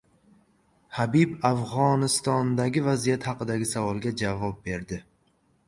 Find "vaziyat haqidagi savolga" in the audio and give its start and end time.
2.89-4.17